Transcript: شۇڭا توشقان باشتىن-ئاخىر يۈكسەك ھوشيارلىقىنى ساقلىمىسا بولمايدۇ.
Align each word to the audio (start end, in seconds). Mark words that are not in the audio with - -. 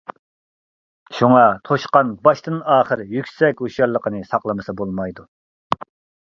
شۇڭا 1.17 1.43
توشقان 1.69 2.09
باشتىن-ئاخىر 2.27 3.05
يۈكسەك 3.17 3.61
ھوشيارلىقىنى 3.67 4.23
ساقلىمىسا 4.31 4.77
بولمايدۇ. 4.81 5.29